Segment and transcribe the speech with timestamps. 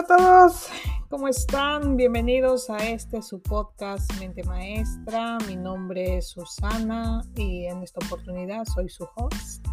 [0.00, 0.68] Hola a todos,
[1.10, 1.94] ¿cómo están?
[1.98, 5.36] Bienvenidos a este su podcast Mente Maestra.
[5.46, 9.66] Mi nombre es Susana y en esta oportunidad soy su host.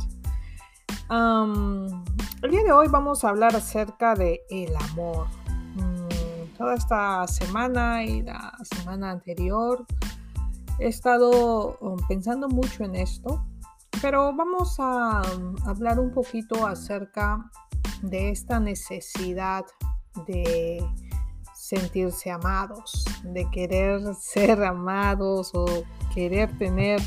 [1.10, 5.28] el día de hoy vamos a hablar acerca de el amor.
[5.76, 9.86] Mm, toda esta semana y la semana anterior
[10.78, 13.46] he estado um, pensando mucho en esto,
[14.02, 17.50] pero vamos a um, hablar un poquito acerca
[18.02, 19.64] de esta necesidad
[20.26, 20.84] de
[21.54, 25.66] sentirse amados, de querer ser amados o
[26.14, 27.02] querer tener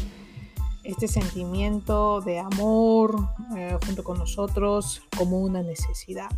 [0.84, 3.14] este sentimiento de amor
[3.56, 6.30] eh, junto con nosotros como una necesidad.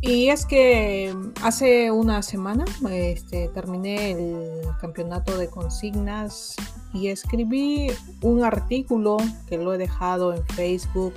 [0.00, 6.56] Y es que hace una semana este, terminé el campeonato de consignas
[6.92, 7.88] y escribí
[8.20, 9.16] un artículo
[9.48, 11.14] que lo he dejado en Facebook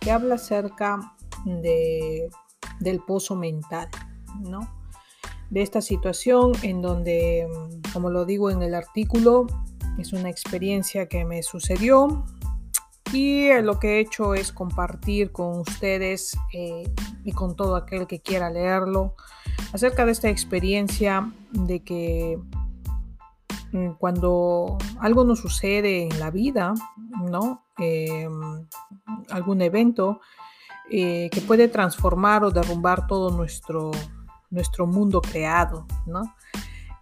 [0.00, 1.13] que habla acerca
[1.44, 2.28] de,
[2.80, 3.88] del pozo mental,
[4.40, 4.60] ¿no?
[5.50, 7.46] De esta situación en donde,
[7.92, 9.46] como lo digo en el artículo,
[9.98, 12.24] es una experiencia que me sucedió
[13.12, 16.92] y lo que he hecho es compartir con ustedes eh,
[17.24, 19.14] y con todo aquel que quiera leerlo
[19.72, 22.38] acerca de esta experiencia de que
[23.72, 26.74] mm, cuando algo nos sucede en la vida,
[27.22, 27.62] ¿no?
[27.78, 28.66] Em,
[29.30, 30.20] algún evento,
[30.90, 33.90] eh, que puede transformar o derrumbar todo nuestro,
[34.50, 36.34] nuestro mundo creado, ¿no?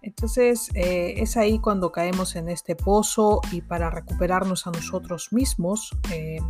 [0.02, 5.96] Entonces eh, es ahí cuando caemos en este pozo y para recuperarnos a nosotros mismos
[6.10, 6.40] eh,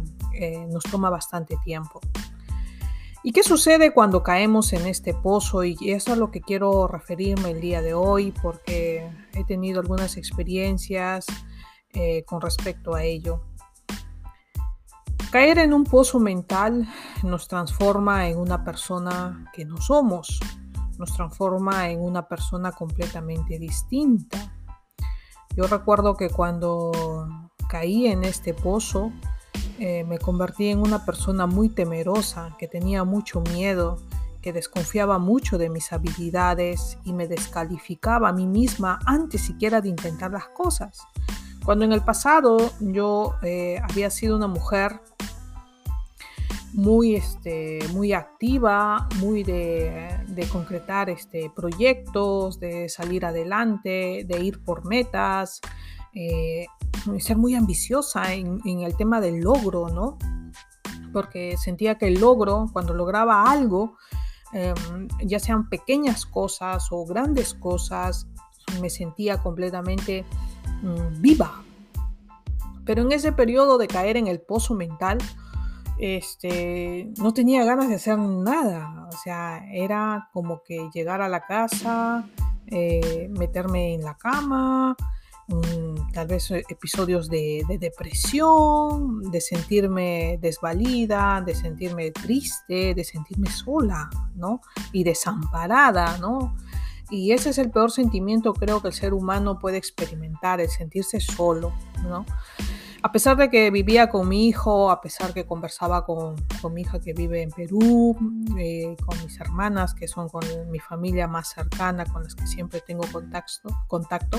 [0.70, 2.00] nos toma bastante tiempo.
[3.24, 5.64] ¿Y qué sucede cuando caemos en este pozo?
[5.64, 10.16] Y eso es lo que quiero referirme el día de hoy porque he tenido algunas
[10.16, 11.26] experiencias
[12.26, 13.42] con respecto a ello.
[15.32, 16.86] Caer en un pozo mental
[17.22, 20.38] nos transforma en una persona que no somos,
[20.98, 24.54] nos transforma en una persona completamente distinta.
[25.56, 29.10] Yo recuerdo que cuando caí en este pozo,
[29.78, 33.96] eh, me convertí en una persona muy temerosa, que tenía mucho miedo,
[34.42, 39.88] que desconfiaba mucho de mis habilidades y me descalificaba a mí misma antes siquiera de
[39.88, 41.00] intentar las cosas.
[41.64, 45.00] Cuando en el pasado yo eh, había sido una mujer
[46.72, 54.86] muy, este, muy activa, muy de, concretar este, proyectos, de salir adelante, de ir por
[54.86, 55.60] metas,
[56.14, 56.66] eh,
[57.18, 60.18] ser muy ambiciosa en, el tema del logro, ¿no?
[61.12, 63.96] Porque sentía que el logro, cuando lograba algo,
[64.52, 68.26] em, ya sean pequeñas cosas o grandes cosas,
[68.80, 70.24] me sentía completamente
[70.82, 71.62] mm, viva.
[72.84, 75.18] Pero en ese periodo de caer en el pozo mental,
[76.02, 79.08] este, no tenía ganas de hacer nada.
[79.08, 82.28] O sea, era como que llegar a la casa,
[82.66, 84.96] eh, meterme en la cama,
[85.46, 93.48] mm, tal vez eh, episodios de, depresión, de sentirme desvalida, de sentirme triste, de sentirme
[93.48, 94.60] sola, ¿no?
[94.90, 96.56] Y desamparada, ¿no?
[97.10, 101.20] Y ese es el peor sentimiento creo que el ser humano puede experimentar, el sentirse
[101.20, 102.26] solo, ¿no?
[103.02, 106.36] A pesar de que vivía con mi hijo, a pesar que conversaba con,
[106.72, 108.16] mi hija que vive en Perú,
[108.56, 112.80] eh, con mis hermanas que son con mi familia más cercana, con las que siempre
[112.80, 113.04] tengo
[113.88, 114.38] contacto,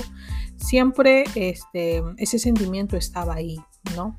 [0.56, 3.60] siempre este, ese sentimiento estaba ahí,
[3.94, 4.18] ¿no?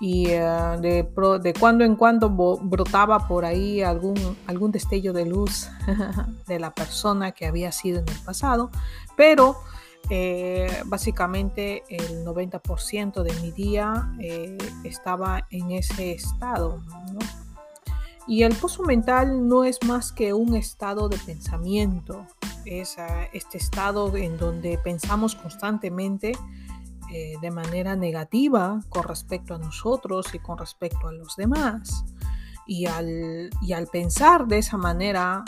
[0.00, 0.40] Y eh,
[0.80, 5.70] de, cuando en cuando brotaba por ahí algún destello de luz
[6.46, 8.70] de la persona que había sido en el pasado,
[9.16, 9.56] pero
[10.10, 16.82] eh, básicamente el 90% de mi día eh, estaba en ese estado.
[18.26, 22.26] Y el pozo mental no es más que un estado de pensamiento,
[22.64, 26.32] es ah, este estado en donde pensamos constantemente
[27.12, 32.04] eh, de manera negativa con respecto a nosotros y con respecto a los demás.
[32.64, 35.44] Y al, y al pensar de esa manera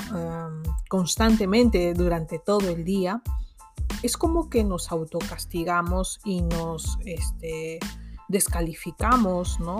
[0.88, 3.22] constantemente durante todo el día,
[4.02, 7.78] es como que nos autocastigamos y nos este,
[8.28, 9.78] descalificamos, ¿no?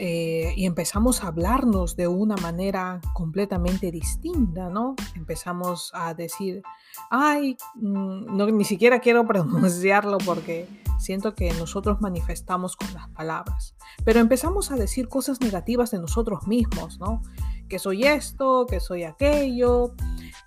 [0.00, 4.94] Eh, y empezamos a hablarnos de una manera completamente distinta, ¿no?
[5.16, 6.62] Empezamos a decir,
[7.10, 10.68] ay, mm, no, ni siquiera quiero pronunciarlo porque
[11.00, 13.74] siento que nosotros manifestamos con las palabras,
[14.04, 17.22] pero empezamos a decir cosas negativas de nosotros mismos, ¿no?
[17.68, 19.94] Que soy esto, que soy aquello,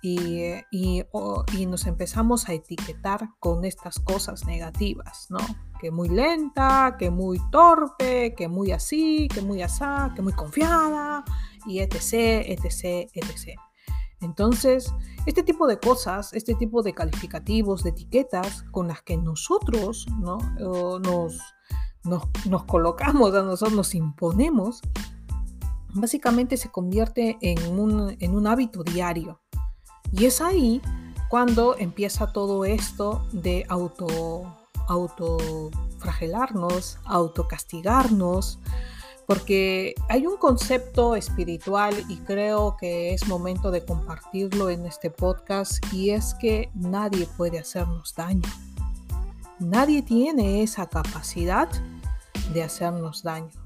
[0.00, 1.04] y, y,
[1.56, 5.38] y, nos empezamos a etiquetar con estas cosas negativas, ¿no?
[5.80, 11.24] Que muy lenta, que muy torpe, que muy así, que muy asá, que muy confiada,
[11.66, 13.58] y etc, etc, etc.
[14.20, 14.92] Entonces,
[15.26, 20.38] este tipo de cosas, este tipo de calificativos, de etiquetas con las que nosotros ¿no?
[21.00, 21.38] nos,
[22.04, 24.80] nos, nos, colocamos, a nosotros nos imponemos,
[25.94, 29.40] básicamente se convierte en un, en un hábito diario.
[30.12, 30.80] Y es ahí
[31.28, 34.56] cuando empieza todo esto de auto,
[34.88, 38.58] autofragelarnos, autocastigarnos,
[39.26, 45.78] porque hay un concepto espiritual y creo que es momento de compartirlo en este podcast
[45.92, 48.48] y es que nadie puede hacernos daño.
[49.58, 51.68] Nadie tiene esa capacidad
[52.52, 53.61] de hacernos daño.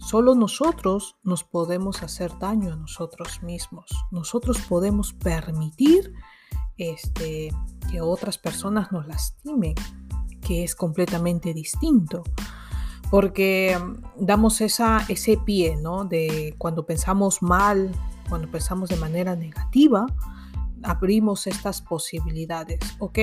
[0.00, 3.90] Solo nosotros nos podemos hacer daño a nosotros mismos.
[4.10, 6.12] Nosotros podemos permitir
[6.76, 7.50] este,
[7.90, 9.74] que otras personas nos lastimen,
[10.40, 12.24] que es completamente distinto
[13.10, 16.04] porque mm, damos esa, ese pie, ¿no?
[16.04, 17.90] De cuando pensamos mal,
[18.28, 20.06] cuando pensamos de manera negativa,
[20.82, 22.78] abrimos estas posibilidades.
[23.00, 23.18] Ok,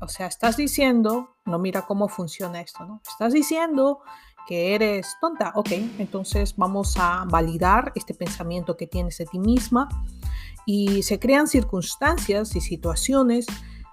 [0.00, 3.02] o sea, estás diciendo, no mira cómo funciona esto, ¿no?
[3.06, 4.00] Estás diciendo
[4.46, 9.88] que eres tonta, ok, entonces vamos a validar este pensamiento que tienes de ti misma
[10.66, 13.46] y se crean circunstancias y situaciones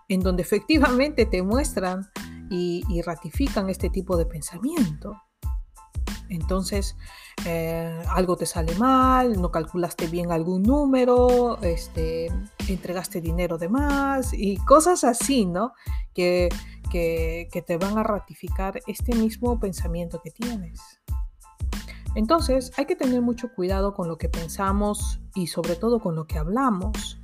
[0.08, 2.10] en donde efectivamente te muestran
[2.50, 5.16] y, y ratifican este tipo de pensamiento.
[6.30, 6.96] Entonces,
[7.46, 12.32] eh, algo te sale mal, no calculaste bien algún número, este,
[12.68, 15.74] entregaste dinero de más y cosas así, ¿no?
[16.14, 16.50] Que,
[16.92, 20.80] que, que te van a ratificar este mismo pensamiento que tienes.
[22.16, 26.26] Entonces, hay que tener mucho cuidado con lo que pensamos y sobre todo con lo
[26.26, 27.19] que hablamos.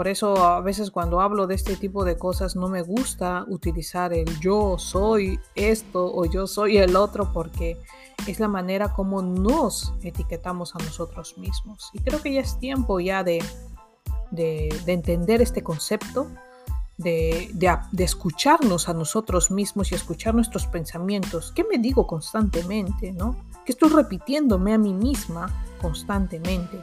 [0.00, 4.14] Por eso a veces cuando hablo de este tipo de cosas no me gusta utilizar
[4.14, 7.78] el yo soy esto o yo soy el otro porque
[8.26, 11.90] es la manera como nos etiquetamos a nosotros mismos.
[11.92, 13.44] Y creo que ya es tiempo ya de,
[14.30, 16.28] de, entender este concepto,
[16.96, 21.52] de, de, escucharnos a nosotros mismos y escuchar nuestros pensamientos.
[21.54, 23.12] ¿Qué me digo constantemente?
[23.12, 23.36] ¿no?
[23.66, 26.80] ¿Qué estoy repitiéndome a mí misma constantemente?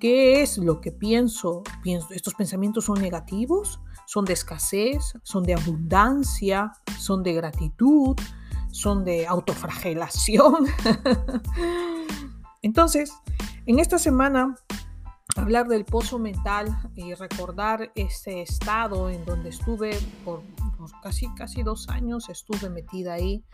[0.00, 1.62] ¿Qué es lo que pienso?
[1.82, 2.08] pienso?
[2.12, 3.82] ¿Estos pensamientos son negativos?
[4.06, 5.12] ¿Son de escasez?
[5.22, 6.72] ¿Son de abundancia?
[6.98, 8.16] ¿Son de gratitud?
[8.70, 10.68] ¿Son de autofragelación?
[12.62, 13.12] Entonces,
[13.66, 14.54] en esta semana,
[15.36, 20.42] hablar del pozo mental y recordar ese estado en donde estuve por,
[21.02, 23.44] casi, casi dos años, estuve metida ahí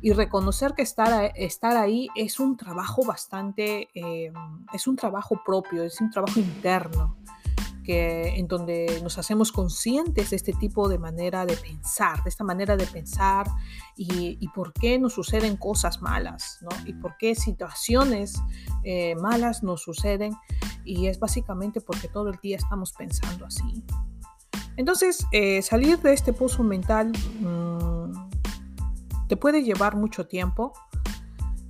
[0.00, 4.32] y reconocer que estar, estar ahí es un trabajo bastante, eh,
[4.72, 7.16] es un trabajo propio, es un trabajo interno.
[7.84, 12.76] En donde nos hacemos conscientes de este tipo de manera de pensar, de esta manera
[12.76, 13.46] de pensar
[13.96, 16.70] y, por qué nos suceden cosas malas, ¿no?
[16.86, 18.40] Y por qué situaciones
[18.84, 20.34] eh, malas nos suceden
[20.84, 23.84] y es básicamente porque todo el día estamos pensando así.
[24.76, 28.30] Entonces, eh, salir de este pozo mental mmm,
[29.28, 30.72] te puede llevar mucho tiempo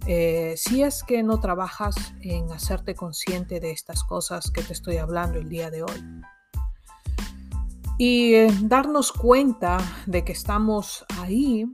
[0.07, 4.97] eh, si es que no trabajas en hacerte consciente de estas cosas que te estoy
[4.97, 6.05] hablando el día de hoy.
[7.99, 11.71] Y eh, darnos cuenta de que estamos ahí,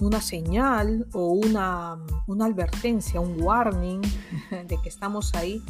[0.00, 4.02] una señal o una, una advertencia, un warning
[4.50, 5.60] de que estamos ahí,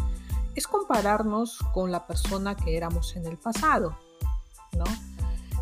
[0.55, 3.99] es compararnos con la persona que éramos en el pasado,
[4.73, 4.85] ¿no?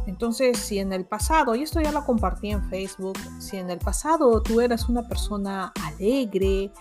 [0.06, 3.78] Entonces, si en el pasado, y esto ya lo compartí en Facebook, si en el
[3.78, 6.72] pasado tú eras una persona alegre,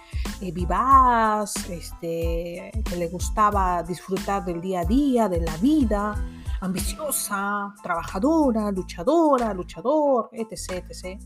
[0.41, 6.15] eh, vivaz, este, que le gustaba disfrutar del día a día, de la vida,
[6.61, 11.21] ambiciosa, trabajadora, luchadora, luchador, etc., etc.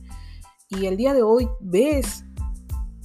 [0.69, 2.25] Y el día de hoy ves,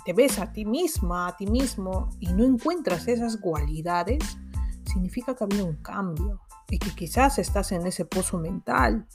[0.05, 4.37] te ves a ti misma, a ti mismo, y no encuentras esas cualidades,
[4.85, 9.07] significa que ha habido un cambio y que quizás estás en ese pozo mental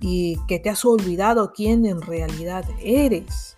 [0.00, 3.56] y que te has olvidado quién en realidad eres.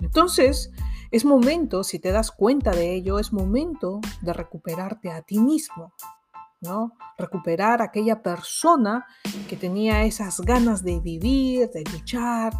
[0.00, 0.70] Entonces,
[1.10, 5.94] es momento, si te das cuenta de ello, es momento de recuperarte a ti mismo,
[6.60, 6.92] ¿no?
[7.16, 9.06] Recuperar aquella persona
[9.48, 12.52] que tenía esas ganas de vivir, de luchar,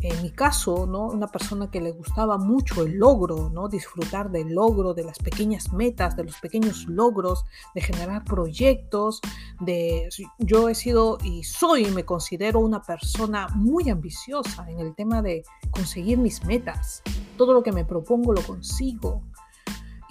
[0.00, 1.06] en mi caso, ¿no?
[1.06, 3.68] Una persona que le gustaba mucho el logro, ¿no?
[3.68, 7.44] Disfrutar del logro, de las pequeñas metas, de los pequeños logros,
[7.74, 9.20] de generar proyectos,
[9.60, 10.08] de
[10.38, 15.44] yo he sido y soy, me considero una persona muy ambiciosa en el tema de
[15.70, 17.02] conseguir mis metas.
[17.36, 19.22] Todo lo que me propongo lo consigo.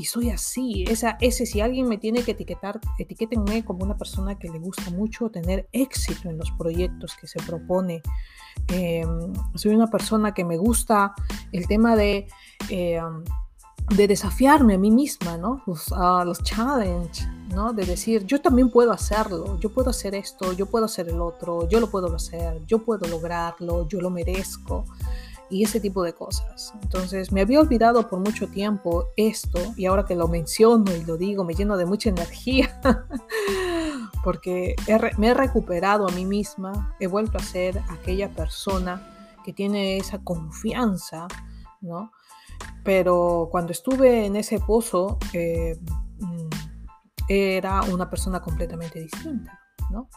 [0.02, 0.84] Y soy así.
[0.88, 4.90] Esa, ese, si alguien me tiene que etiquetar, etiquétenme como una persona que le gusta
[4.90, 8.02] mucho tener éxito en los proyectos que se propone.
[8.70, 11.14] Em, soy una persona que me gusta
[11.52, 12.28] el tema de,
[12.70, 13.24] em,
[13.96, 15.62] de desafiarme a mí misma, ¿no?
[15.68, 16.40] Los, uh, los
[17.54, 17.74] ¿no?
[17.74, 21.70] De decir, yo también puedo hacerlo, yo puedo hacer esto, yo puedo hacer el otro,
[21.70, 24.86] yo lo puedo hacer, yo puedo lograrlo, yo lo merezco
[25.52, 26.74] y ese tipo de cosas.
[26.82, 31.18] Entonces me había olvidado por mucho tiempo esto y ahora que lo menciono y lo
[31.18, 32.82] digo me lleno de mucha energía
[34.24, 34.76] porque
[35.18, 39.08] me he recuperado a mí misma, he vuelto a ser aquella persona
[39.44, 41.28] que tiene esa confianza,
[41.82, 42.12] ¿no?
[42.84, 45.80] Pero cuando estuve en ese pozo eh,
[46.20, 46.50] mm,
[47.28, 50.08] era una persona completamente distinta, ¿no?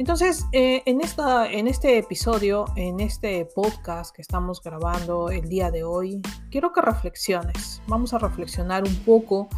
[0.00, 5.70] Entonces, eh, en, esta, en este episodio, en este podcast que estamos grabando el día
[5.70, 7.82] de hoy, quiero que reflexiones.
[7.86, 9.50] Vamos a reflexionar un poco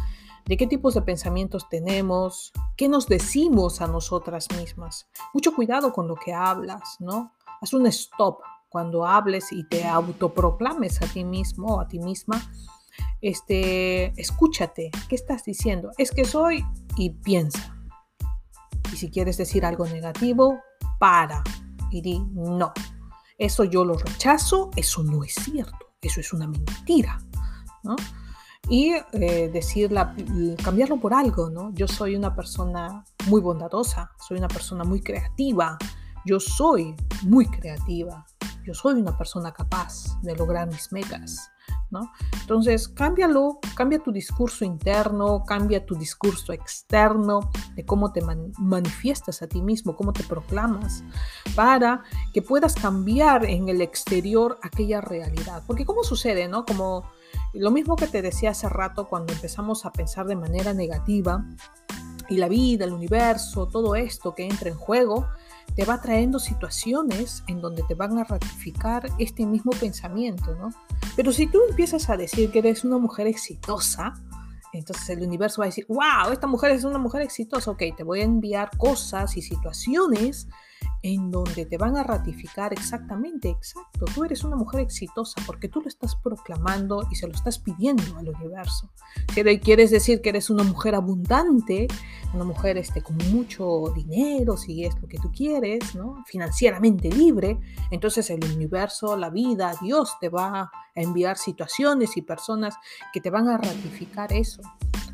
[0.43, 5.07] de qué tipos de pensamientos tenemos, qué nos decimos a nosotras mismas.
[5.33, 7.31] Mucho cuidado con lo que hablas, ¿no?
[7.61, 12.51] Haz un stop cuando hables y te autoproclames a ti mismo o a ti misma.
[13.21, 15.91] Este, escúchate, ¿qué estás diciendo?
[15.97, 16.65] Es que soy
[16.97, 17.72] y piensa.
[18.93, 20.59] Y si quieres decir algo negativo,
[20.99, 21.43] para
[21.89, 22.71] y di no.
[23.39, 27.19] Eso yo lo rechazo, eso no es cierto, eso es una mentira.
[27.83, 27.95] ¿no?
[28.69, 29.51] Y eh,
[30.63, 31.73] cambiarlo por algo, ¿no?
[31.73, 35.77] Yo soy una persona muy bondadosa, soy una persona muy creativa,
[36.23, 38.25] yo soy muy creativa,
[38.63, 41.49] yo soy una persona capaz de lograr mis metas.
[42.41, 48.21] Entonces, cámbialo, cambia tu discurso interno, cambia tu discurso externo de cómo te
[48.57, 51.03] manifiestas a ti mismo, cómo te proclamas,
[51.55, 55.63] para que puedas cambiar en el exterior aquella realidad.
[55.67, 56.65] Porque ¿cómo sucede, no?
[56.65, 57.03] Como
[57.53, 61.45] lo mismo que te decía hace rato cuando empezamos a pensar de manera negativa
[62.29, 65.27] y la vida, el universo, todo esto que entra en juego,
[65.75, 70.71] te va trayendo situaciones en donde te van a ratificar este mismo pensamiento, ¿no?
[71.15, 74.13] Pero si tú empiezas a decir que eres una mujer exitosa,
[74.73, 78.03] entonces el universo va a decir, wow, esta mujer es una mujer exitosa, ok, te
[78.03, 80.47] voy a enviar cosas y situaciones
[81.03, 85.81] en donde te van a ratificar exactamente, exacto, tú eres una mujer exitosa porque tú
[85.81, 88.89] lo estás proclamando y se lo estás pidiendo al universo.
[89.61, 91.87] Quieres decir que eres una mujer abundante,
[92.33, 96.23] una mujer este, con mucho dinero, si es lo que tú quieres, ¿no?
[96.25, 97.59] financieramente libre,
[97.91, 102.75] entonces el universo, la vida, Dios te va a enviar situaciones y personas
[103.11, 104.61] que te van a ratificar eso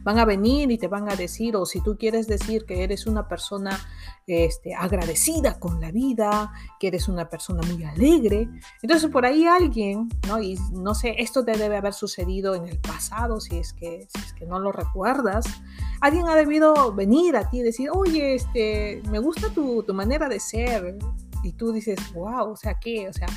[0.03, 3.07] van a venir y te van a decir, o si tú quieres decir que eres
[3.07, 3.79] una persona
[4.27, 8.49] este, agradecida con la vida, que eres una persona muy alegre,
[8.81, 10.41] entonces por ahí alguien, ¿no?
[10.41, 14.21] Y no sé, esto te debe haber sucedido en el pasado, si es que, si
[14.21, 15.45] es que no lo recuerdas,
[16.01, 20.27] alguien ha debido venir a ti y decir, oye, este, me gusta tu, tu manera
[20.27, 20.97] de ser,
[21.43, 23.07] y tú dices, wow, o sea, ¿qué?
[23.07, 23.27] O sea,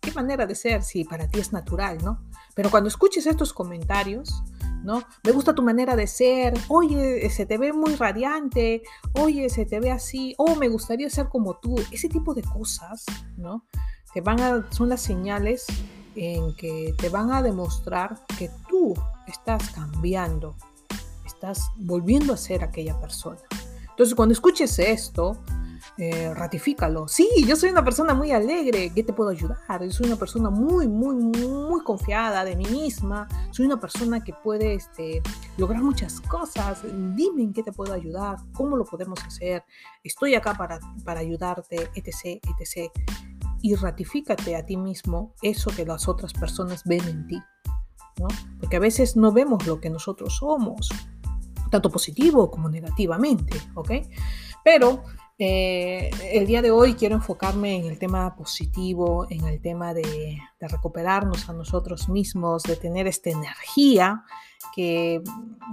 [0.00, 2.20] ¿qué manera de ser si para ti es natural, ¿no?
[2.54, 4.42] Pero cuando escuches estos comentarios,
[4.84, 5.02] ¿no?
[5.24, 8.82] Me gusta tu manera de ser, oye, se te ve muy radiante,
[9.14, 13.04] oye, se te ve así, oh, me gustaría ser como tú, ese tipo de cosas,
[13.36, 13.64] ¿no?
[14.12, 15.66] Te van a, son las señales
[16.14, 18.94] en que te van a demostrar que tú
[19.26, 20.54] estás cambiando,
[21.26, 23.40] estás volviendo a ser aquella persona.
[23.90, 25.38] Entonces, cuando escuches esto,
[25.96, 27.06] eh, ratifícalo.
[27.06, 29.58] Sí, yo soy una persona muy alegre, ¿qué te puedo ayudar?
[29.80, 34.32] Yo soy una persona muy, muy, muy confiada de mí misma, soy una persona que
[34.32, 35.22] puede este,
[35.56, 36.82] lograr muchas cosas,
[37.14, 39.62] dime en qué te puedo ayudar, cómo lo podemos hacer,
[40.02, 42.90] estoy acá para, para ayudarte, etc., etc.
[43.62, 47.40] Y ratifícate a ti mismo eso que las otras personas ven en ti,
[48.18, 48.26] ¿no?
[48.58, 50.88] Porque a veces no vemos lo que nosotros somos,
[51.70, 53.92] tanto positivo como negativamente, ¿ok?
[54.64, 55.04] Pero
[55.38, 60.38] eh, el día de hoy quiero enfocarme en el tema positivo, en el tema de,
[60.60, 64.24] de recuperarnos a nosotros mismos, de tener esta energía
[64.74, 65.22] que,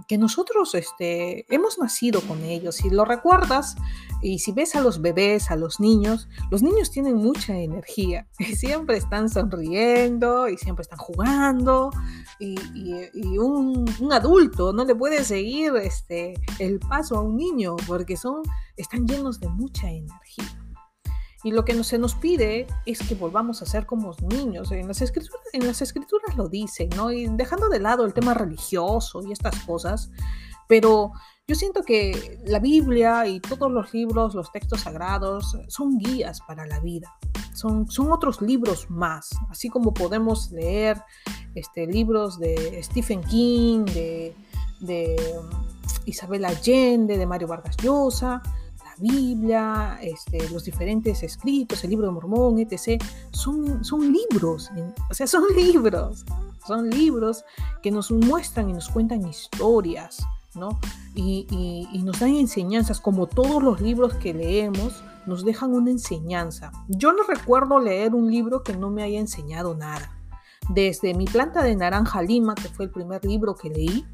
[0.07, 2.75] que nosotros este, hemos nacido con ellos.
[2.75, 3.75] Si lo recuerdas
[4.21, 8.55] y si ves a los bebés, a los niños, los niños tienen mucha energía y
[8.55, 11.91] siempre están sonriendo y siempre están jugando
[12.39, 17.75] y, y, un, un, adulto no le puede seguir este, el paso a un niño
[17.87, 18.41] porque son,
[18.77, 20.57] están llenos de mucha energía.
[21.43, 24.71] Y lo que se nos pide es que volvamos a ser como niños.
[24.71, 27.11] En las escrituras, en las escrituras lo dicen, ¿no?
[27.11, 30.11] Y dejando de lado el tema religioso y estas cosas,
[30.67, 31.11] pero
[31.47, 36.65] yo siento que la Biblia y todos los libros, los textos sagrados, son guías para
[36.65, 37.13] la vida.
[37.53, 41.01] son, son otros libros más, así como podemos leer
[41.55, 44.33] este, libros de Stephen King, de,
[44.79, 45.49] de um,
[46.05, 48.41] Isabel Allende, de Mario Vargas Llosa,
[49.01, 53.01] Biblia, este, los diferentes escritos, el libro de Mormón, etc.
[53.31, 54.71] Son, son libros,
[55.09, 56.25] o sea, son libros,
[56.65, 57.43] son libros
[57.81, 60.23] que nos muestran y nos cuentan historias,
[60.55, 60.79] ¿no?
[61.15, 61.47] Y,
[61.91, 66.71] y, nos dan enseñanzas, como todos los libros que leemos, nos dejan una enseñanza.
[66.87, 70.17] Yo no recuerdo leer un libro que no me haya enseñado nada.
[70.69, 74.05] Desde Mi planta de naranja lima, que fue el primer libro que leí,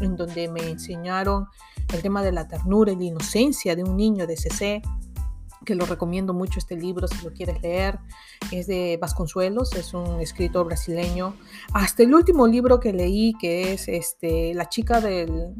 [0.00, 1.46] en donde me enseñaron
[1.92, 4.82] el tema de la ternura y la inocencia de un niño de CC,
[5.64, 7.98] que lo recomiendo mucho este libro si lo quieres leer.
[8.50, 11.34] Es de Vasconcelos, es un escritor brasileño.
[11.72, 15.54] Hasta el último libro que leí, que es este, La chica del,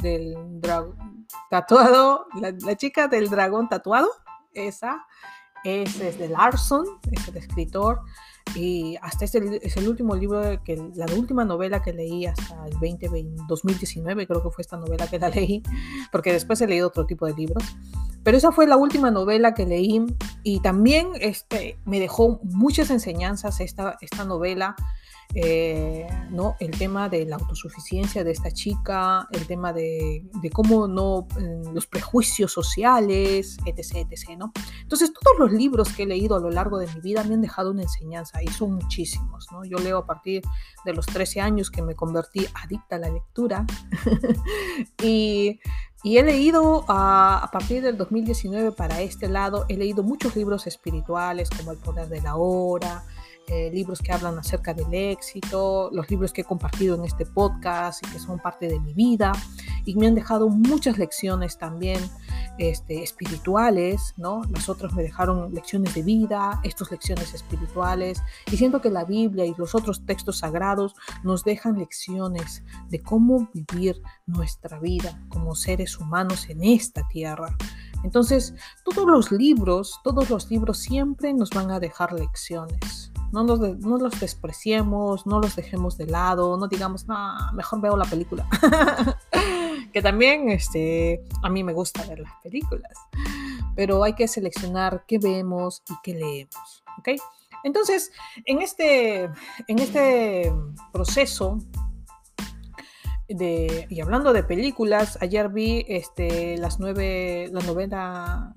[1.50, 4.08] tatuado, la, chica del dragón tatuado,
[4.54, 5.06] esa
[5.64, 8.00] es, es de Larson, es el escritor.
[8.54, 12.72] Y hasta este es el último libro, que la última novela que leí hasta el
[12.80, 15.62] 2019, creo que fue esta novela que la leí,
[16.10, 17.64] porque después he leído otro tipo de libros.
[18.22, 20.04] Pero esa fue la última novela que leí
[20.42, 24.76] y también este, me dejó muchas enseñanzas esta, esta novela
[25.34, 26.56] eh, ¿no?
[26.60, 30.22] el tema de la autosuficiencia de esta chica, el tema de,
[30.52, 34.52] cómo no, mm, los prejuicios sociales, etc, etc, ¿no?
[34.82, 37.40] Entonces, todos los libros que he leído a lo largo de mi vida me han
[37.40, 39.64] dejado una enseñanza y son muchísimos, ¿no?
[39.64, 40.42] Yo leo a partir
[40.84, 43.66] de los 13 años que me convertí adicta a la lectura
[45.02, 45.60] y,
[46.02, 50.66] y, he leído a, a partir del 2019 para este lado, he leído muchos libros
[50.66, 53.04] espirituales como El Poder de la Hora,
[53.48, 58.06] eh, libros que hablan acerca del éxito, los libros que he compartido en este podcast
[58.06, 59.32] y que son parte de mi vida
[59.84, 61.98] y me han dejado muchas lecciones también
[62.70, 64.42] este, espirituales, ¿no?
[64.50, 69.44] Las otras me dejaron lecciones de vida, estas lecciones espirituales y siento que la Biblia
[69.44, 75.98] y los otros textos sagrados nos dejan lecciones de cómo vivir nuestra vida como seres
[75.98, 77.56] humanos en esta tierra.
[78.04, 78.54] Entonces,
[78.84, 83.12] todos los libros, todos los libros siempre nos van a dejar lecciones.
[83.32, 87.16] No, los despreciemos, no los dejemos de lado, no digamos, no,
[87.54, 88.46] mejor veo la película.
[89.92, 92.92] que también este, a mí me gusta ver las películas,
[93.74, 96.84] pero hay que seleccionar qué vemos y qué leemos.
[96.98, 97.08] ¿ok?
[97.64, 98.10] Entonces,
[98.44, 99.24] en este,
[99.68, 100.52] en este
[100.92, 101.58] proceso
[103.88, 108.54] y hablando de películas, ayer vi este, las nueve, la novena.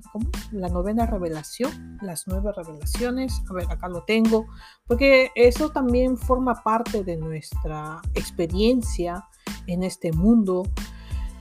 [0.52, 3.42] La novena revelación, las nueve revelaciones.
[3.50, 4.48] A ver, acá lo tengo,
[4.88, 9.28] porque eso también forma parte de nuestra experiencia
[9.68, 10.64] en este mundo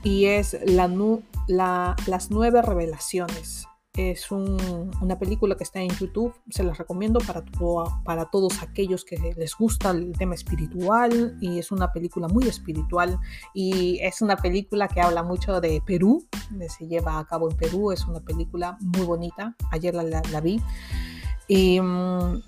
[0.05, 0.87] y es la,
[1.47, 3.67] la, las nueve revelaciones.
[3.97, 7.43] Es una película que está en YouTube, se las recomiendo para,
[8.03, 13.17] para todos aquellos que les gusta el tema espiritual y es una película muy espiritual
[13.53, 16.27] y es una película que habla mucho de Perú,
[16.77, 20.61] se lleva a cabo en Perú, es una película muy bonita, ayer la, la, vi.
[21.47, 22.41] Y, mm,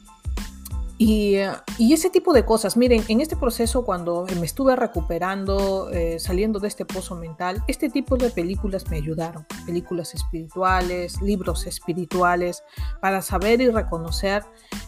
[1.00, 1.38] y,
[1.78, 6.68] ese tipo de cosas, miren, en este proceso cuando me estuve recuperando, eh, saliendo de
[6.68, 12.64] este pozo mental, este tipo de películas me ayudaron, películas espirituales, libros espirituales,
[13.00, 14.44] para saber y reconocer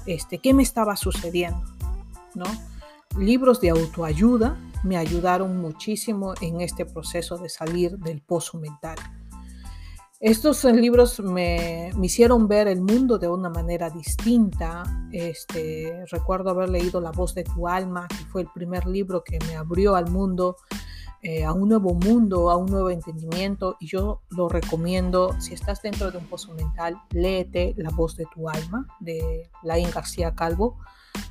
[0.08, 1.64] este, qué me estaba sucediendo,
[2.34, 2.46] ¿no?
[3.18, 8.98] Libros de autoayuda me ayudaron muchísimo en este proceso de salir del pozo mental.
[10.20, 14.84] Estos libros me, hicieron ver el mundo de una manera distinta.
[15.14, 19.40] Este, recuerdo haber leído La voz de tu alma, que fue el primer libro que
[19.48, 20.58] me abrió al mundo,
[21.22, 23.78] eh, a un nuevo mundo, a un nuevo entendimiento.
[23.80, 28.26] Y yo lo recomiendo, si estás dentro de un pozo mental, léete La voz de
[28.26, 30.80] tu alma, de Laín García Calvo.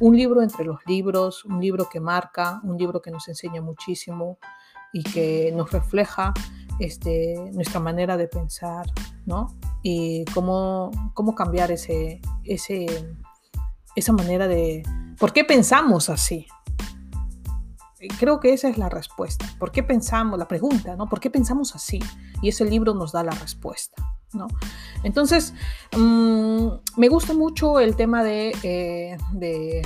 [0.00, 4.38] Un libro entre los libros, un libro que marca, un libro que nos enseña muchísimo
[4.94, 6.32] y que nos refleja
[6.78, 8.86] este, nuestra manera de pensar,
[9.26, 9.54] ¿no?
[9.82, 12.86] Y cómo, cómo cambiar ese, ese,
[13.94, 14.82] esa manera de...
[15.18, 16.46] ¿Por qué pensamos así?
[18.18, 19.44] Creo que esa es la respuesta.
[19.58, 20.38] ¿Por qué pensamos?
[20.38, 21.08] La pregunta, ¿no?
[21.08, 21.98] ¿Por qué pensamos así?
[22.42, 24.00] Y ese libro nos da la respuesta,
[24.32, 24.46] ¿no?
[25.02, 25.52] Entonces,
[25.96, 29.82] mm, me gusta mucho el tema de, eh, de,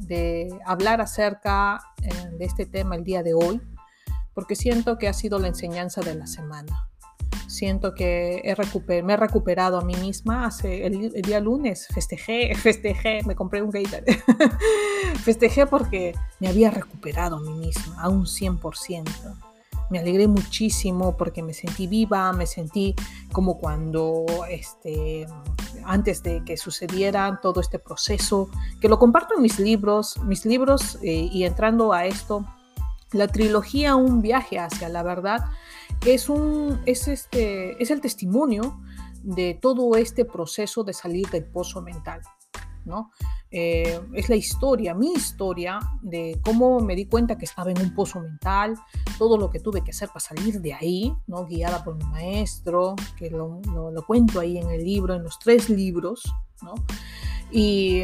[0.00, 3.62] de hablar acerca eh, de este tema el día de hoy,
[4.34, 6.88] porque siento que ha sido la enseñanza de la semana.
[7.46, 10.46] Siento que he me he recuperado a mí misma.
[10.46, 14.22] Hace el, día lunes festejé, festejé, me compré un Gatorade.
[15.24, 19.04] festejé porque me había recuperado a mí misma a un 100%.
[19.90, 22.94] me alegré muchísimo porque me sentí viva, me sentí
[23.32, 25.26] como cuando, este,
[25.84, 28.48] antes de que sucediera todo este proceso,
[28.80, 32.44] que lo comparto en mis libros, mis libros eh, y entrando a esto,
[33.14, 35.44] la trilogía Un viaje hacia la verdad
[36.04, 38.80] es, un, es, este, es el testimonio
[39.22, 42.20] de todo este proceso de salir del pozo mental.
[42.84, 43.10] ¿no?
[43.50, 47.94] Eh, es la historia, mi historia, de cómo me di cuenta que estaba en un
[47.94, 48.76] pozo mental,
[49.16, 51.46] todo lo que tuve que hacer para salir de ahí, ¿no?
[51.46, 53.62] guiada por mi maestro, que lo,
[54.06, 56.22] cuento ahí en el libro, en los tres libros,
[57.50, 58.02] y,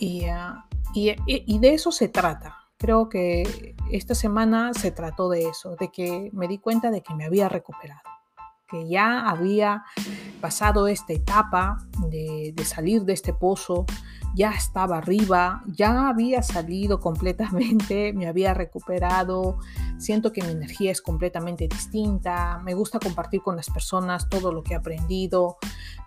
[0.00, 2.57] y de eso se trata.
[2.78, 7.14] Creo que esta semana se trató de eso, de que me di cuenta de que
[7.14, 8.17] me había recuperado
[8.68, 9.84] que ya había
[10.40, 11.78] pasado esta etapa
[12.10, 13.86] de, salir de este pozo,
[14.34, 19.58] ya estaba arriba, ya había salido completamente, me había recuperado,
[19.96, 24.62] siento que mi energía es completamente distinta, me gusta compartir con las personas todo lo
[24.62, 25.56] que he aprendido,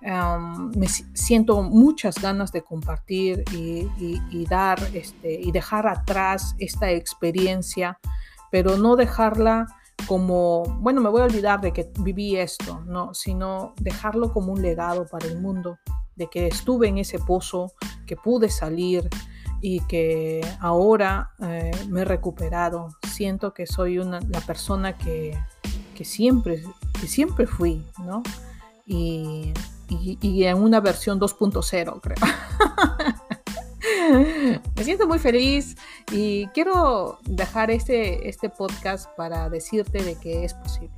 [0.01, 7.99] me siento muchas ganas de compartir y, dar este, y dejar atrás esta experiencia,
[8.51, 9.67] pero no dejarla
[10.11, 14.61] como, bueno, me voy a olvidar de que viví esto, no, sino dejarlo como un
[14.61, 15.79] legado para el mundo,
[16.17, 17.71] de que estuve en ese pozo,
[18.05, 19.07] que pude salir
[19.61, 22.89] y que ahora eh, me he recuperado.
[23.07, 25.39] Siento que soy una, la persona que,
[25.95, 26.61] que, siempre,
[26.99, 28.21] que siempre fui, ¿no?
[28.85, 29.53] Y,
[29.87, 32.17] y, y en una versión 2.0, creo.
[34.75, 35.77] Me siento muy feliz
[36.11, 40.95] y quiero dejar este, este podcast para decirte de que es posible.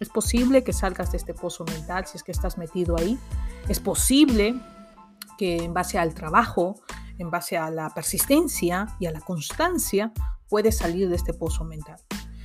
[0.00, 3.18] Es posible que salgas de este pozo mental si es que estás metido ahí.
[3.68, 4.54] Es posible
[5.38, 6.76] que en base al trabajo,
[7.18, 10.12] en base a la persistencia y a la constancia,
[10.48, 11.96] puedes salir de este pozo mental.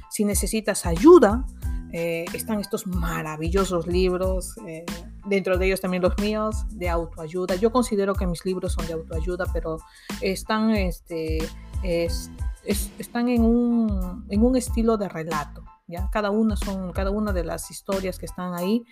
[0.09, 1.45] Si necesitas ayuda,
[1.91, 4.85] eh, están estos maravillosos libros, eh,
[5.25, 7.55] dentro de ellos también los míos, de autoayuda.
[7.55, 9.77] Yo considero que mis libros son de autoayuda, pero
[10.21, 11.39] están, este,
[11.83, 15.63] están en, un, en un estilo de relato.
[15.87, 16.09] ¿ya?
[16.11, 18.83] Cada, una son, cada una de las historias que están ahí,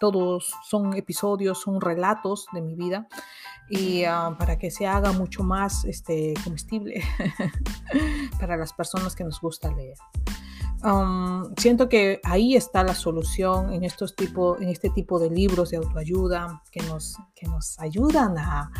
[0.00, 3.08] todos son episodios, son relatos de mi vida
[3.68, 7.02] y ah, para que se haga mucho más este, comestible
[8.40, 9.96] para las personas que nos gusta leer
[11.56, 15.78] siento que ahí está la solución en, estos tipo, en este tipo de libros de
[15.78, 18.70] autoayuda que nos, que nos ayudan a,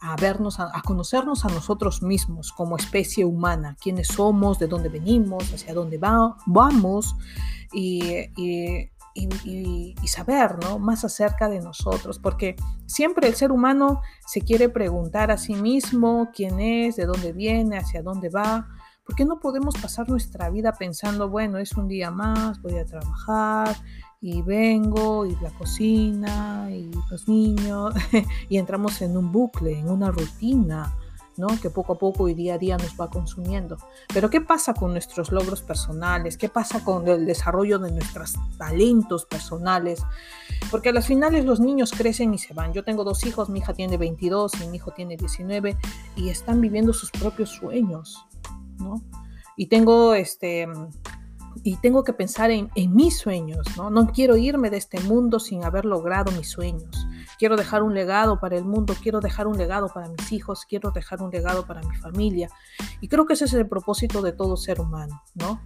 [0.00, 5.52] a vernos, a, conocernos a nosotros mismos como especie humana, quiénes somos, de dónde venimos,
[5.52, 7.14] hacia dónde va, vamos
[7.72, 8.02] y,
[8.36, 10.80] y, y, y, saber ¿no?
[10.80, 16.30] más acerca de nosotros, porque siempre el ser humano se quiere preguntar a sí mismo
[16.34, 18.68] quién es, de dónde viene, hacia dónde va,
[19.04, 22.86] ¿Por qué no podemos pasar nuestra vida pensando, bueno, es un día más, voy a
[22.86, 23.76] trabajar
[24.20, 27.94] y vengo y la cocina y los niños
[28.48, 30.96] y entramos en un bucle, en una rutina?
[31.36, 31.48] ¿no?
[31.60, 33.78] que poco a poco y día a día nos va consumiendo.
[34.12, 36.36] Pero ¿qué pasa con nuestros logros personales?
[36.36, 40.04] ¿Qué pasa con el desarrollo de nuestros talentos personales?
[40.70, 42.72] Porque a las finales los niños crecen y se van.
[42.72, 45.76] Yo tengo dos hijos, mi hija tiene 22 y mi hijo tiene 19
[46.16, 48.26] y están viviendo sus propios sueños.
[49.56, 50.66] Y tengo este
[51.62, 53.90] y tengo que pensar en, mis sueños, ¿no?
[53.90, 57.06] No quiero irme de este mundo sin haber logrado mis sueños.
[57.38, 60.90] Quiero dejar un legado para el mundo, quiero dejar un legado para mis hijos, quiero
[60.90, 62.48] dejar un legado para mi familia.
[63.00, 65.60] Y creo que ese es el propósito de todo ser humano, ¿no?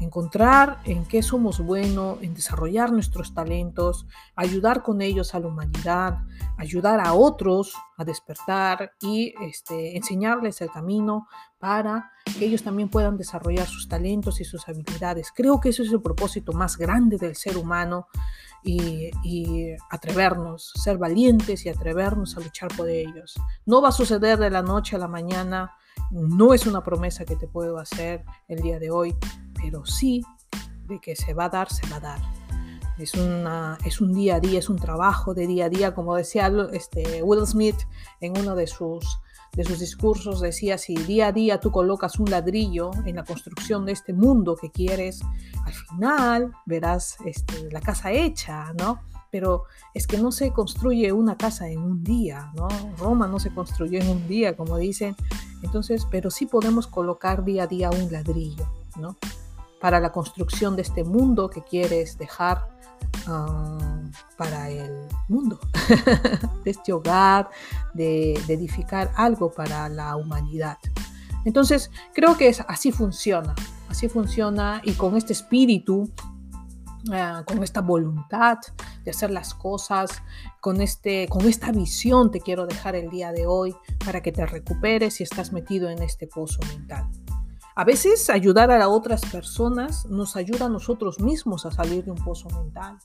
[0.00, 6.18] Encontrar en qué somos buenos, en desarrollar nuestros talentos, ayudar con ellos a la humanidad,
[6.56, 11.28] ayudar a otros a despertar y este, enseñarles el camino
[11.58, 15.32] para que ellos también puedan desarrollar sus talentos y sus habilidades.
[15.34, 18.08] Creo que ese es el propósito más grande del ser humano
[18.62, 23.34] y, y, atrevernos, ser valientes y atrevernos a luchar por ellos.
[23.66, 25.72] No va a suceder de la noche a la mañana,
[26.10, 29.14] no es una promesa que te puedo hacer el día de hoy,
[29.64, 30.22] pero sí
[30.88, 32.20] de que se va a dar, se va a dar.
[32.98, 36.14] Es, una, es un día a día, es un trabajo de día a día, como
[36.14, 37.78] decía este, Will Smith
[38.20, 39.20] en uno de sus,
[39.54, 43.86] de sus discursos, decía, si día a día tú colocas un ladrillo en la construcción
[43.86, 45.22] de este mundo que quieres,
[45.64, 49.00] al final verás este, la casa hecha, ¿no?
[49.30, 52.68] Pero es que no se construye una casa en un día, ¿no?
[52.98, 55.16] Roma no se construyó en un día, como dicen.
[55.62, 59.16] Entonces, pero sí podemos colocar día a día un ladrillo, ¿no?
[59.84, 62.70] Para la construcción de este mundo que quieres dejar
[63.26, 64.00] ah,
[64.38, 65.60] para el mundo,
[66.64, 67.50] de este hogar,
[67.92, 70.78] de, edificar algo para la humanidad.
[71.44, 73.54] Entonces, creo que es, así funciona,
[73.90, 76.10] así funciona y con este espíritu
[77.12, 78.56] Ah, con esta voluntad
[79.04, 80.22] de hacer las cosas,
[80.62, 84.46] con, este, con esta visión te quiero dejar el día de hoy para que te
[84.46, 87.06] recuperes si estás metido en este pozo mental.
[87.76, 92.24] A veces ayudar a otras personas nos ayuda a nosotros mismos a salir de un
[92.24, 92.98] pozo mental.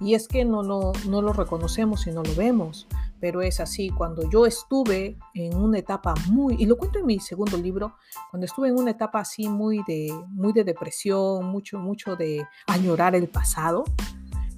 [0.00, 2.86] Y es que no, no, no lo reconocemos y no lo vemos
[3.24, 3.88] pero es así.
[3.88, 7.94] Cuando yo estuve en una etapa muy, y lo cuento en mi segundo libro,
[8.30, 13.14] cuando estuve en una etapa así muy de, muy de depresión, mucho, mucho de añorar
[13.14, 13.84] el pasado,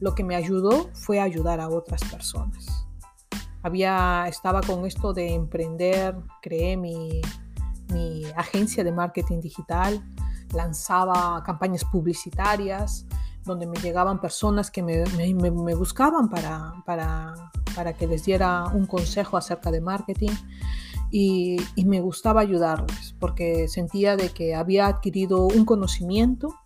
[0.00, 2.88] lo que me ayudó fue ayudar a otras personas.
[3.62, 7.20] Había, estaba con esto de emprender, creé mi,
[7.88, 10.02] mi agencia de marketing digital,
[10.54, 13.06] lanzaba campañas publicitarias,
[13.44, 17.34] donde me llegaban personas que me, buscaban para, para,
[17.74, 20.32] para, que les diera un consejo acerca de marketing
[21.10, 26.56] y, y, me gustaba ayudarles porque sentía de que había adquirido un conocimiento,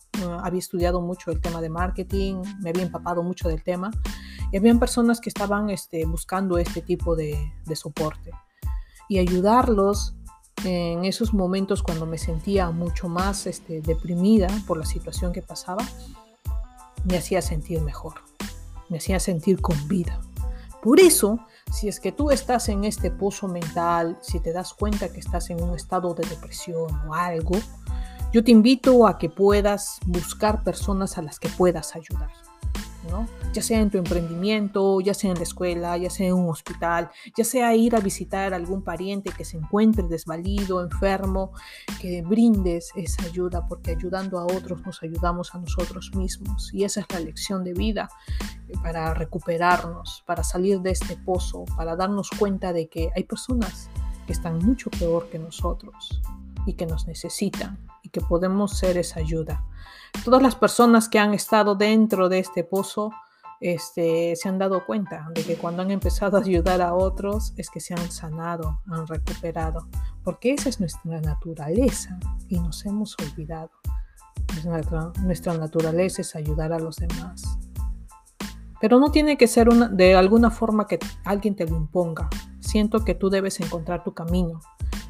[0.42, 3.90] había estudiado mucho el tema de marketing, me había empapado mucho del tema
[4.50, 8.33] y habían personas que estaban este, buscando este tipo de, de soporte.
[9.09, 10.14] Y ayudarlos
[10.64, 15.85] en esos momentos cuando me sentía mucho más este, deprimida por la situación que pasaba,
[17.05, 18.14] me hacía sentir mejor,
[18.88, 20.20] me hacía sentir con vida.
[20.83, 21.38] Por eso,
[21.73, 25.51] si es que tú estás en este pozo mental, si te das cuenta que estás
[25.51, 27.57] en un estado de depresión o algo,
[28.33, 32.31] yo te invito a que puedas buscar personas a las que puedas ayudar.
[33.52, 37.10] Ya sea en tu emprendimiento, ya sea en la escuela, ya sea en un hospital,
[37.36, 41.52] ya sea ir a visitar a algún pariente que se encuentre desvalido, enfermo,
[42.00, 46.72] que brindes esa ayuda, porque ayudando a otros nos ayudamos a nosotros mismos.
[46.72, 48.08] Y esa es la lección de vida
[48.68, 53.88] eh, para recuperarnos, para salir de este pozo, para darnos cuenta de que hay personas
[54.26, 56.20] que están mucho peor que nosotros
[56.70, 59.64] y que nos necesitan y que podemos ser esa ayuda.
[60.24, 63.11] Todas las personas que han estado dentro de este pozo
[63.61, 67.68] este, se han dado cuenta de que cuando han empezado a ayudar a otros es
[67.68, 69.87] que se han sanado, han recuperado,
[70.24, 73.70] porque esa es nuestra naturaleza y nos hemos olvidado.
[74.64, 77.59] Nuestra, nuestra naturaleza es ayudar a los demás.
[78.80, 82.30] Pero no tiene que ser una, de alguna forma que alguien te lo imponga.
[82.61, 84.61] Siento que tú debes encontrar tu camino.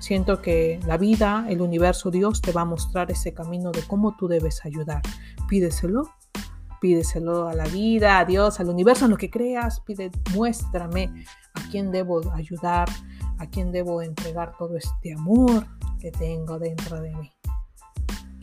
[0.00, 4.16] Siento que la vida, el universo, Dios te va a mostrar ese camino de cómo
[4.16, 5.02] tú debes ayudar.
[5.48, 6.10] Pídeselo,
[6.80, 9.80] pídeselo a la vida, a Dios, al universo, en lo que creas.
[9.80, 12.88] Pide, muéstrame a quién debo ayudar,
[13.38, 15.66] a quién debo entregar todo este amor
[16.00, 17.30] que tengo dentro de mí.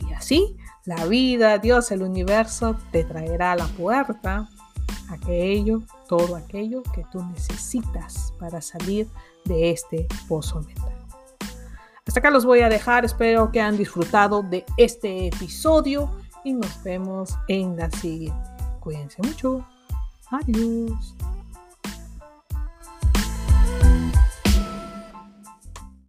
[0.08, 4.48] Y así, la vida, Dios, el universo te traerá a la puerta
[5.10, 9.08] aquello, todo aquello que tú necesitas para salir
[9.44, 10.97] de este pozo mental.
[12.08, 16.10] Hasta acá los voy a dejar, espero que han disfrutado de este episodio
[16.42, 18.48] y nos vemos en la siguiente.
[18.80, 19.62] Cuídense mucho.
[20.30, 21.14] Adiós.